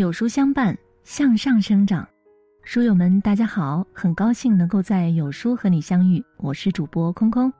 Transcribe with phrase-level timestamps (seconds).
[0.00, 2.08] 有书相伴，向上生长。
[2.64, 6.24] 书友们，大家好，很高兴能够在有书和你相遇。
[6.38, 7.52] 我是主播空空。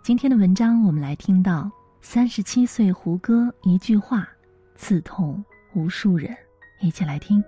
[0.00, 1.68] 今天的文章，我们来听到
[2.00, 4.28] 三十七岁胡歌一句话，
[4.76, 6.32] 刺痛无数人。
[6.80, 7.42] 一起来听。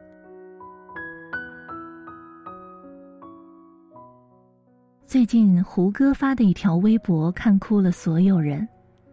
[5.06, 8.68] 最近胡歌发的一条微博，看哭了所有人。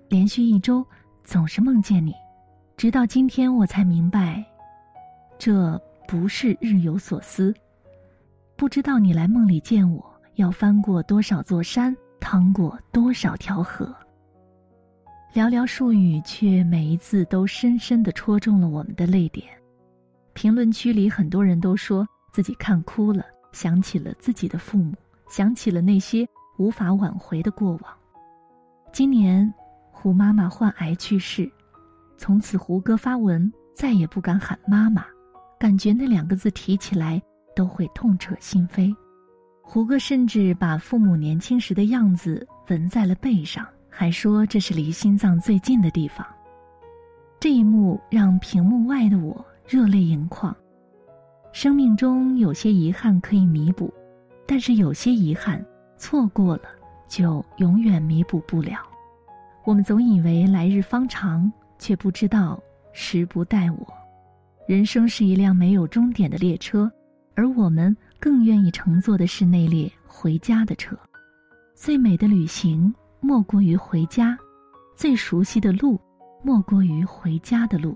[0.09, 0.83] 连续一周，
[1.23, 2.11] 总是梦见你，
[2.75, 4.43] 直到今天我才明白，
[5.37, 7.53] 这不是日有所思。
[8.55, 10.03] 不知道你来梦里见我，
[10.35, 13.95] 要翻过多少座山，趟过多少条河。
[15.33, 19.47] 寥寥数语，却每一字都深深的戳中了我们的泪点。
[20.33, 24.93] 评论区里很多人都说自己看哭了，想起了自己的父母，
[25.29, 26.27] 想起了那些
[26.57, 27.93] 无法挽回的过往。
[28.91, 29.53] 今年。
[29.99, 31.51] 胡妈妈患癌去世，
[32.19, 35.03] 从此胡歌发文再也不敢喊妈妈，
[35.59, 37.21] 感觉那两个字提起来
[37.55, 38.95] 都会痛彻心扉。
[39.61, 46.25] 胡歌甚至把父母年轻时的样子纹在了背上，还说这是离心脏最近的地方。
[47.39, 50.55] 这一幕让屏幕外的我热泪盈眶。
[51.51, 53.93] 生命中有些遗憾可以弥补，
[54.45, 55.63] 但是有些遗憾
[55.97, 56.63] 错过了
[57.07, 58.79] 就永远弥补不了。
[59.65, 62.61] 我们总以为来日方长，却不知道
[62.93, 63.87] 时不待我。
[64.67, 66.91] 人生是一辆没有终点的列车，
[67.35, 70.93] 而我们更愿意乘坐的是那列回家的车。
[71.73, 74.37] 最美的旅行莫过于回家，
[74.93, 75.97] 最熟悉的路
[76.43, 77.95] 莫过于回家的路。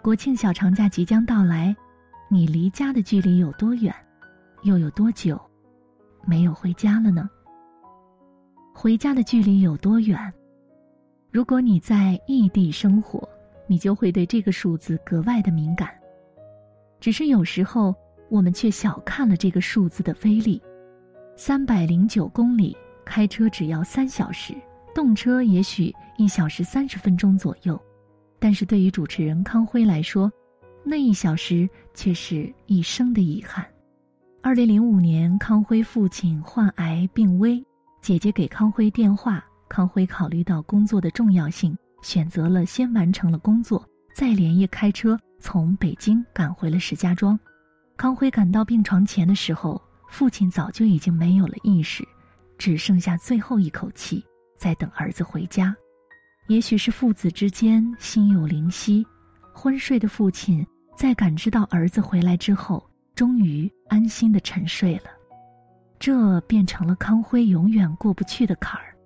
[0.00, 1.76] 国庆小长假即将到来，
[2.30, 3.94] 你离家的距离有多远？
[4.62, 5.38] 又有多久
[6.24, 7.28] 没有回家了呢？
[8.74, 10.32] 回家的距离有多远？
[11.30, 13.28] 如果你在异地生活，
[13.70, 15.88] 你就会对这个数字格外的敏感。
[16.98, 17.94] 只是有时候
[18.28, 20.60] 我们却小看了这个数字的威力。
[21.36, 24.52] 三百零九公里，开车只要三小时，
[24.92, 27.80] 动车也许一小时三十分钟左右。
[28.40, 30.28] 但是对于主持人康辉来说，
[30.82, 33.64] 那一小时却是一生的遗憾。
[34.42, 37.64] 二零零五年，康辉父亲患癌病危，
[38.02, 39.44] 姐姐给康辉电话。
[39.68, 47.38] 康辉考虑到工作的重要性，选择了先完成了工作，再连夜开车从北京赶回了石家庄。
[47.96, 52.02] 康辉赶到病床前的时候，父亲早就已经没有了意识，
[52.58, 54.24] 只剩下最后一口气
[54.58, 55.74] 在等儿子回家。
[56.48, 59.06] 也许是父子之间心有灵犀，
[59.52, 60.66] 昏睡的父亲
[60.96, 62.84] 在感知到儿子回来之后，
[63.14, 65.10] 终于安心的沉睡了。
[65.98, 68.96] 这变成了康辉永远过不去的坎儿。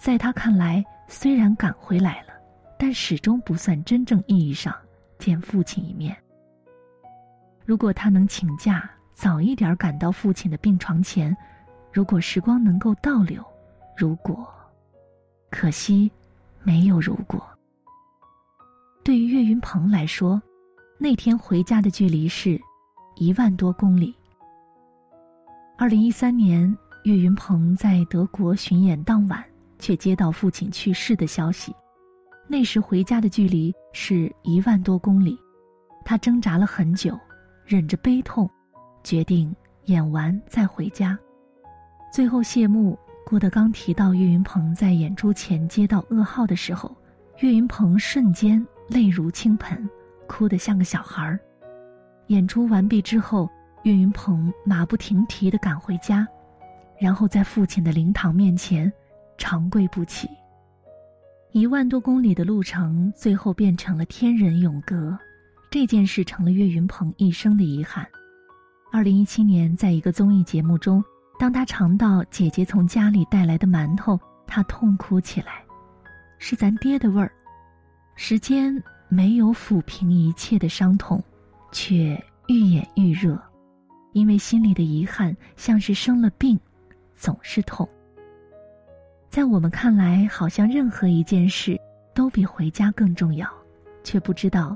[0.00, 2.32] 在他看来，虽然赶回来了，
[2.78, 4.74] 但始终不算真正意义上
[5.18, 6.16] 见父亲一面。
[7.64, 11.36] 如果他能请假早一点赶到父亲的病床前，
[11.92, 13.44] 如果时光能够倒流，
[13.96, 14.46] 如果，
[15.50, 16.10] 可惜，
[16.62, 17.42] 没有如果。
[19.02, 20.40] 对于岳云鹏来说，
[20.98, 22.60] 那天回家的距离是
[23.14, 24.14] 一万多公里。
[25.78, 29.44] 二零一三年，岳云鹏在德国巡演当晚。
[29.86, 31.72] 却接到父亲去世的消息，
[32.48, 35.38] 那时回家的距离是一万多公里，
[36.04, 37.16] 他挣扎了很久，
[37.64, 38.50] 忍着悲痛，
[39.04, 39.54] 决定
[39.84, 41.16] 演完再回家。
[42.12, 46.92] 最后谢幕，郭德纲提到岳云鹏在演出前接到噩耗的时候，
[47.38, 49.88] 岳云鹏瞬间泪如倾盆，
[50.26, 51.38] 哭得像个小孩儿。
[52.26, 53.48] 演出完毕之后，
[53.84, 56.26] 岳云鹏马不停蹄地赶回家，
[56.98, 58.92] 然后在父亲的灵堂面前。
[59.36, 60.28] 长跪不起。
[61.52, 65.18] 一万多公里的路程，最后变成了天人永隔，
[65.70, 68.06] 这件事成了岳云鹏一生的遗憾。
[68.92, 71.02] 二零一七年，在一个综艺节目中，
[71.38, 75.64] 当他尝到姐姐从家里带来的馒头，他痛哭起来，
[76.38, 77.32] 是咱爹的味儿。
[78.14, 81.22] 时间没有抚平一切的伤痛，
[81.72, 83.38] 却愈演愈热，
[84.12, 86.58] 因为心里的遗憾像是生了病，
[87.14, 87.88] 总是痛。
[89.36, 91.78] 在我们看来，好像任何一件事
[92.14, 93.46] 都比回家更重要，
[94.02, 94.74] 却不知道，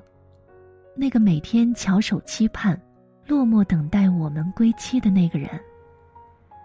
[0.95, 2.79] 那个每天翘首期盼、
[3.27, 5.49] 落寞等待我们归期的那个人，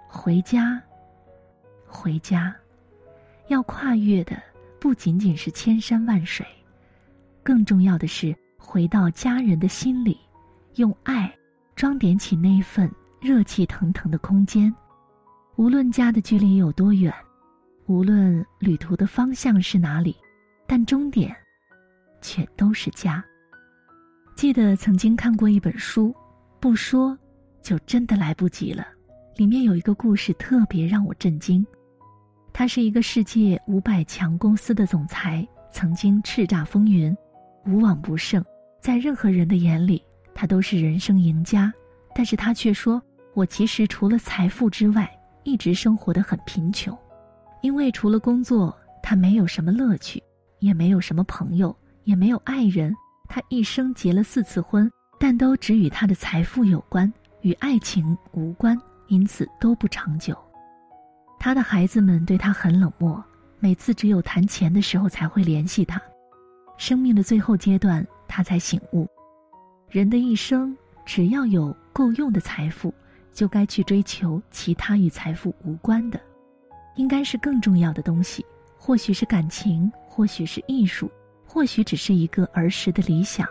[0.09, 0.77] 回家，
[1.87, 2.53] 回家，
[3.47, 4.35] 要跨越的
[4.77, 6.45] 不仅仅是千山万水，
[7.41, 10.19] 更重要的是回到家人的心里，
[10.75, 11.33] 用爱
[11.77, 14.75] 装点起那份热气腾腾的空间，
[15.55, 17.13] 无论家的距离有多远。
[17.87, 20.15] 无论旅途的方向是哪里，
[20.65, 21.35] 但终点
[22.19, 23.23] 却都是家。
[24.35, 26.13] 记得曾经看过一本书，
[26.59, 27.17] 不说
[27.61, 28.87] 就真的来不及了。
[29.35, 31.65] 里面有一个故事特别让我震惊。
[32.51, 37.15] 他是一个世界五百强公司的总裁，曾经叱咤风云，
[37.65, 38.43] 无往不胜，
[38.79, 40.01] 在任何人的眼里，
[40.33, 41.71] 他都是人生赢家。
[42.15, 43.01] 但是他却说
[43.35, 45.09] ：“我其实除了财富之外，
[45.43, 46.97] 一直生活的很贫穷，
[47.61, 50.21] 因为除了工作，他没有什么乐趣，
[50.59, 52.95] 也没有什么朋友，也没有爱人。
[53.27, 57.11] 他一生结了四次婚，但都只与他的财富有关，
[57.41, 60.37] 与爱情无关，因此都不长久。
[61.39, 63.23] 他的孩子们对他很冷漠，
[63.59, 66.01] 每次只有谈钱的时候才会联系他。
[66.77, 69.07] 生命的最后阶段，他才醒悟，
[69.89, 70.75] 人的一生。”
[71.05, 72.91] 只要有够用的财富，
[73.31, 76.19] 就该去追求其他与财富无关的，
[76.95, 78.45] 应该是更重要的东西。
[78.77, 81.09] 或许是感情，或许是艺术，
[81.45, 83.47] 或许只是一个儿时的理想。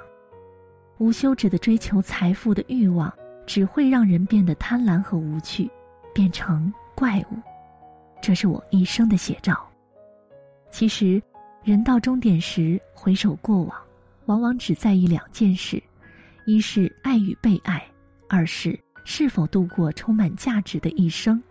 [0.98, 3.12] 无休止的追求财富的欲望，
[3.46, 5.68] 只会让人变得贪婪和无趣，
[6.14, 7.38] 变成怪物。
[8.22, 9.68] 这是我一生的写照。
[10.70, 11.20] 其实，
[11.64, 13.76] 人到终点时回首过往，
[14.26, 15.82] 往往只在意两件事。
[16.46, 17.84] 一是爱与被爱，
[18.28, 21.42] 二是是否度过充满价值的一生。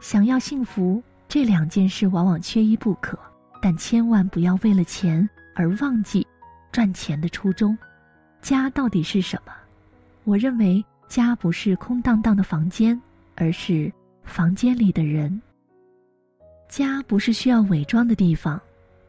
[0.00, 3.18] 想要幸福，这两件事往往缺一不可，
[3.62, 6.26] 但千万不要为了钱而忘记
[6.70, 7.76] 赚钱的初衷。
[8.42, 9.52] 家到底是什么？
[10.24, 13.00] 我认为家不是空荡荡的房间，
[13.34, 13.90] 而是
[14.24, 15.40] 房间里的人。
[16.68, 18.60] 家不是需要伪装的地方，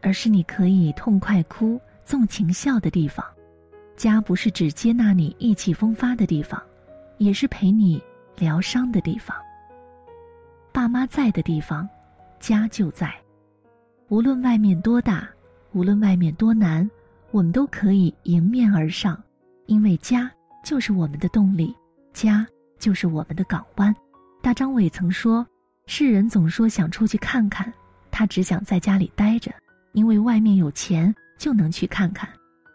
[0.01, 3.25] 而是你可以痛快哭、纵情笑的地方。
[3.97, 6.61] 家不是只接纳你意气风发的地方，
[7.17, 8.01] 也是陪你
[8.38, 9.35] 疗伤的地方。
[10.75, 11.88] 爸妈在的地方，
[12.38, 13.10] 家就在。
[14.10, 15.25] 无论外面多大，
[15.72, 16.92] 无论外面多难，
[17.31, 19.18] 我们都可以迎面而上，
[19.68, 20.30] 因为家
[20.66, 21.74] 就是我们的动力，
[22.12, 22.45] 家
[22.77, 23.95] 就是我们的港湾。
[24.42, 25.48] 大张伟曾说
[25.88, 27.74] ：“世人总说想出去看看，
[28.12, 29.54] 他只想在家里待着，
[29.94, 32.30] 因为外面有钱就能去看看，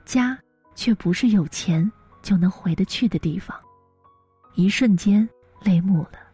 [0.06, 0.38] 家。”
[0.74, 1.90] 却不是有钱
[2.22, 3.54] 就能回得去的地方，
[4.54, 5.28] 一瞬间
[5.62, 6.29] 泪目了。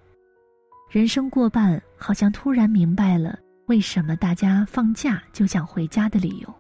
[0.97, 6.55] 人生过半，好像突然明白了为什么大家放假就想回家的理由。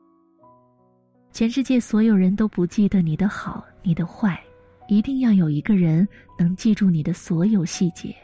[1.32, 4.38] 全世界所有人都不记得你的好，你的坏，
[4.88, 6.06] 一定要有一个人
[6.38, 8.14] 能记住你的所有细节，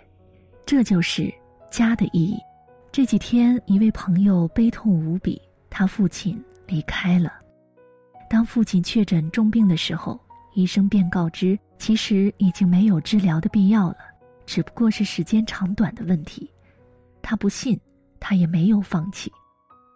[0.66, 1.32] 这就是
[1.70, 2.36] 家的意义。
[2.92, 7.32] 这几天，一位朋友悲痛无比，他父亲离开了。
[8.28, 10.20] 当父亲确诊重病的时候，
[10.52, 13.96] 医生便告知，其实已经没有治疗的必要了，
[14.46, 16.50] 只不过是时间长短的问题。
[17.20, 17.78] 他不信，
[18.18, 19.32] 他也没有放弃，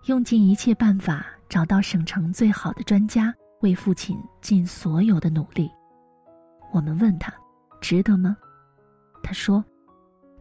[0.06, 5.70] 用尽一切办法找到省城最好的专家，为父亲尽所有的努力。
[6.72, 7.32] 我们问他，
[7.80, 8.36] 值得吗？
[9.22, 9.64] 他说，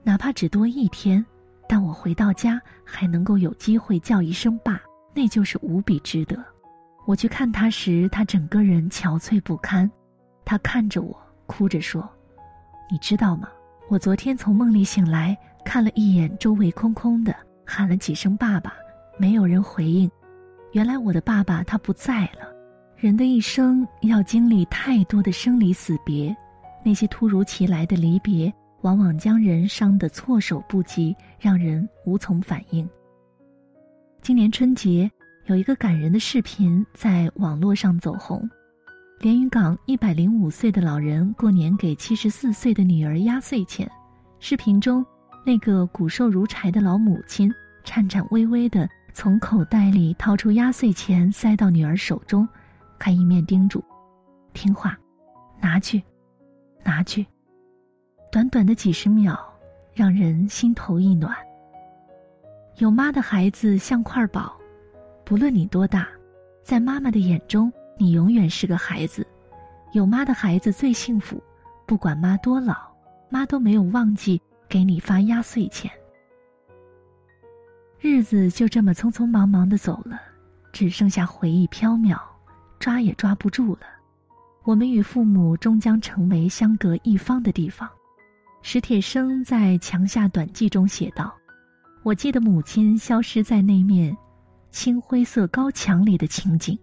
[0.04, 1.26] 哪怕只多一天，
[1.68, 4.80] 但我回到家还能够有机会叫一声爸，
[5.14, 6.38] 那就是无比值得。
[7.08, 9.90] 我去看他时，他整个人憔悴不堪。
[10.44, 12.08] 他看着我，哭着说
[12.92, 13.48] ：“你知道吗？
[13.88, 18.74] 我昨天从梦里醒来，看了一眼周围空空的，喊了几声‘爸爸’，
[19.20, 20.10] 没有人回应。
[20.72, 22.52] 原来我的爸爸他不在了。
[22.98, 26.36] 人的一生要经历太多的生离死别，
[26.84, 28.52] 那些突如其来的离别，
[28.82, 32.90] 往往将人伤得措手不及，让人无从反应。
[34.22, 35.10] 今年春节。”
[35.46, 38.50] 有一个感人的视频在网络上走红，
[39.20, 43.90] 连云港一百零五岁的老人过年给七十四岁的女儿压岁钱。
[44.40, 45.04] 视频中，
[45.46, 47.52] 那个骨瘦如柴的老母亲
[47.84, 52.48] 颤颤巍巍地从口袋里掏出压岁钱塞到女儿手中，
[53.00, 53.84] 还一面叮嘱
[54.54, 54.98] ：“听话，
[55.62, 56.04] 拿去，
[56.84, 57.26] 拿去。”
[58.32, 59.40] 短短的几十秒，
[59.94, 61.34] 让人心头一暖。
[62.78, 64.54] 有妈的孩子像块宝。
[65.24, 66.08] 不论你多大，
[66.62, 69.26] 在妈妈的眼中，你永远是个孩子。
[69.94, 71.42] 有妈的孩子最幸福，
[71.86, 72.76] 不管妈多老，
[73.30, 75.90] 妈都没有忘记给你发压岁钱。
[78.00, 80.20] 日子就这么匆匆忙忙的走了，
[80.72, 82.20] 只剩下回忆飘渺，
[82.78, 83.88] 抓也抓不住了。
[84.64, 87.90] 我们与父母终将成为相隔一方的地方。
[88.62, 91.34] 史铁生在《墙下短记》中写道
[92.04, 94.16] ：“我记得母亲消失在那面。”
[94.72, 96.78] 青灰色高墙里的情景，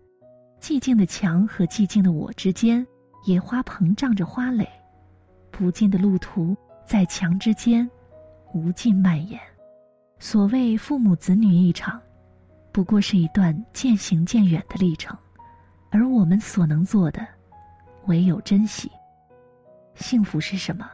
[0.63, 2.87] 寂静的墙和寂静的我之间，
[3.25, 4.65] 野花膨胀着花蕾，
[5.51, 7.91] 不尽的路途在墙之间，
[8.55, 9.41] 无尽蔓延。
[10.21, 12.01] 所谓父母子女一场，
[12.71, 15.19] 不过是一段渐行渐远的历程，
[15.91, 17.27] 而我们所能做的，
[18.07, 18.89] 唯有珍惜。
[19.97, 20.89] 幸福是什么？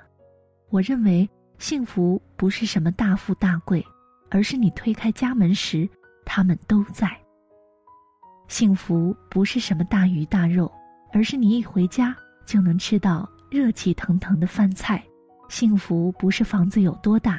[0.71, 3.85] 我认为幸福不是什么大富大贵，
[4.31, 5.87] 而是你推开家门时，
[6.25, 7.15] 他们都在。
[8.49, 10.73] 幸福不是什么大鱼大肉，
[11.12, 15.02] 而是你一回家就能吃到热气腾腾的饭菜。
[15.50, 17.38] 幸福不是房子有多大，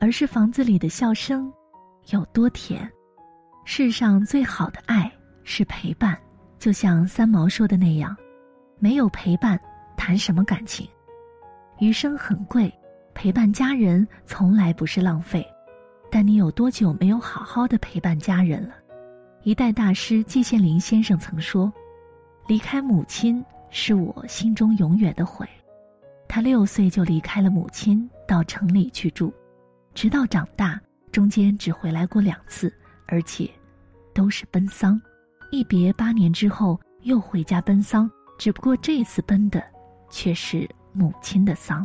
[0.00, 1.52] 而是房子里的笑声
[2.10, 2.90] 有多甜。
[3.64, 5.10] 世上最好的爱
[5.44, 6.18] 是陪伴，
[6.58, 8.16] 就像三毛说的那样，
[8.80, 9.58] 没有陪伴，
[9.96, 10.86] 谈什么感情？
[11.78, 12.72] 余生很贵，
[13.14, 15.46] 陪伴家人从来不是浪费。
[16.10, 18.74] 但你有多久没有好好的陪伴家人了？
[19.42, 21.72] 一代大师季羡林先生曾说
[22.46, 25.48] ：“离开母亲是我心中永远的悔。”
[26.28, 29.32] 他六岁就离开了母亲，到城里去住，
[29.94, 30.78] 直到长大，
[31.10, 32.72] 中间只回来过两次，
[33.06, 33.50] 而且
[34.12, 35.00] 都是奔丧。
[35.50, 39.60] 一别八年之后，又回家奔丧，只不过这次奔的
[40.10, 41.84] 却是母亲的丧。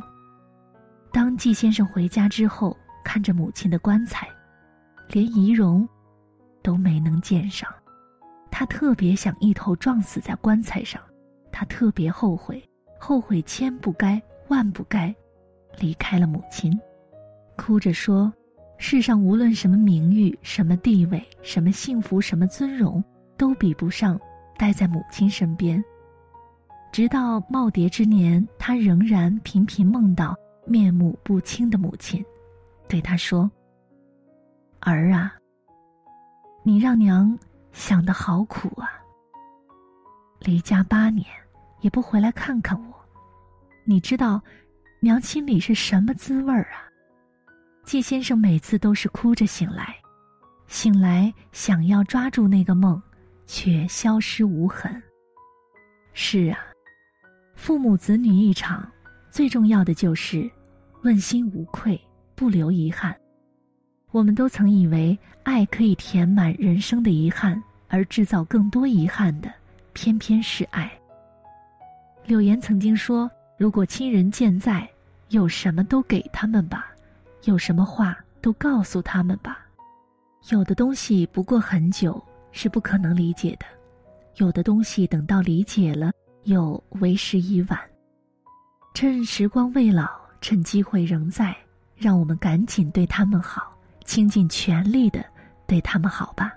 [1.12, 4.28] 当季先生回家之后，看着母亲的棺材，
[5.08, 5.88] 连仪容
[6.66, 7.72] 都没能见上，
[8.50, 11.00] 他特别想一头撞死在棺材上，
[11.52, 12.68] 他特别后悔，
[13.00, 14.20] 后悔千不该。
[14.48, 15.14] 万不该
[15.80, 16.72] 离开了母亲，
[17.58, 18.32] 哭着说
[18.78, 23.04] ：“世上无论什么名誉、什么地位、什么幸福、什么尊荣，
[23.38, 24.20] 都比不上
[24.56, 25.84] 待在母亲身边。”
[26.94, 30.36] 直到耄耋之年，他仍然频频梦到
[30.68, 32.24] 面目不清的母亲，
[32.88, 33.50] 对他说
[34.80, 35.34] ：“儿啊，
[36.68, 37.38] 你让娘
[37.74, 38.90] 想的好苦啊！
[40.40, 41.24] 离家八年，
[41.82, 42.96] 也不回来看看我。”
[43.86, 44.42] 你知道，
[45.00, 46.90] 娘心里是什么滋味儿啊？
[47.84, 49.96] 季先生每次都是哭着醒来，
[50.66, 53.00] 醒来想要抓住那个梦，
[53.46, 55.00] 却消失无痕。
[56.14, 56.58] 是啊，
[57.54, 58.92] 父母子女一场，
[59.30, 60.50] 最重要的就是
[61.04, 62.02] 问心无愧，
[62.34, 63.16] 不留遗憾。
[64.16, 69.52] 我们都曾以为爱可以填满人生的遗憾，而制造更多遗憾的，
[69.92, 70.90] 偏偏是爱。
[72.24, 73.30] 柳岩曾经说。
[73.58, 74.90] 如果亲人健在，
[75.30, 76.88] 有什么都给他们吧，
[77.44, 79.66] 有什么话都告诉他们吧。
[80.50, 83.66] 有的东西不过很久是不可能理解的，
[84.38, 86.12] 有的东西等到理解了，
[86.44, 87.78] 又为时已晚。
[88.94, 91.54] 趁时光未老，趁机会仍在，
[91.98, 93.75] 让我们赶紧对他们好，
[94.06, 95.26] 倾尽全力的
[95.68, 96.54] 对他们好吧。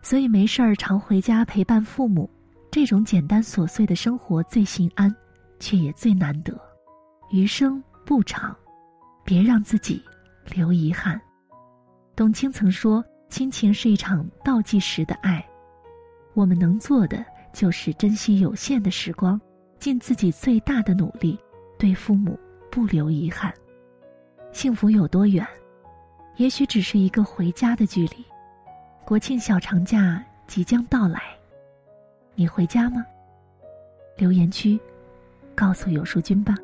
[0.00, 2.30] 所以没事儿常回家陪伴父母，
[2.70, 5.14] 这种简单琐碎的生活最心安。
[5.64, 6.60] 却也最难得，
[7.30, 8.52] 余生不长，
[9.24, 10.02] 别让自己
[10.52, 11.20] 留遗憾。
[12.16, 13.00] 董卿曾说
[13.30, 15.40] ：“亲情是一场倒计时的爱，
[16.34, 19.40] 我们能做的就是珍惜有限的时光，
[19.78, 21.38] 尽自己最大的努力，
[21.78, 22.36] 对父母
[22.68, 23.54] 不留遗憾。
[24.50, 25.46] 幸福有多远？
[26.36, 28.24] 也许只是一个回家的距离。
[29.04, 31.20] 国庆小长假即将到来，
[32.34, 33.04] 你回家吗？
[34.16, 34.78] 留言区。”
[35.54, 36.54] 告诉有书君吧。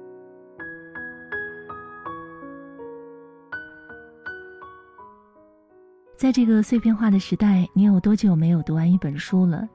[6.17, 9.69] 在这个碎片化的时代，你有多久没有读完一本书了？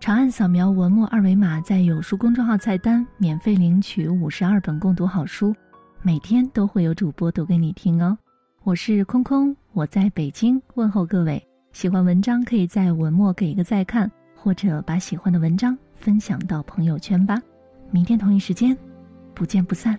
[0.00, 5.54] 长按扫描文末二维码，在有书公众号菜单免费领取五十二本共读好书，
[6.02, 8.18] 每天都会有主播读给你听哦。
[8.64, 11.42] 我是空空，我在北京问候各位。
[11.72, 17.40] 喜欢文章可以在文末给一个再看，或者把喜欢的文章分享到朋友圈吧。
[17.90, 18.76] 明天同一时间，
[19.32, 19.98] 不见不散。